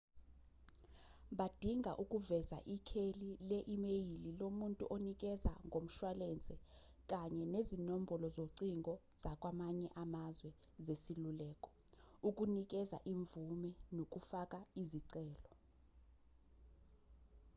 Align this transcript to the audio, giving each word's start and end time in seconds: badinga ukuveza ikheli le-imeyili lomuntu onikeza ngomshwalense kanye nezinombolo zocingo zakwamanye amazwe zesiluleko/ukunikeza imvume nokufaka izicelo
badinga 1.37 1.91
ukuveza 2.03 2.57
ikheli 2.75 3.29
le-imeyili 3.49 4.29
lomuntu 4.39 4.83
onikeza 4.95 5.53
ngomshwalense 5.67 6.55
kanye 7.09 7.43
nezinombolo 7.53 8.27
zocingo 8.37 8.93
zakwamanye 9.21 9.87
amazwe 10.03 10.49
zesiluleko/ukunikeza 10.85 12.97
imvume 13.13 13.71
nokufaka 13.95 14.59
izicelo 14.81 15.39